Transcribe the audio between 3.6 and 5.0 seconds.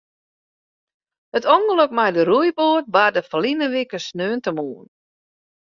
wike sneontemoarn.